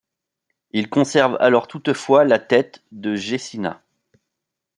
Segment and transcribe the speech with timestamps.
[0.71, 3.83] Il conserve alors toutefois la tête de Gecina.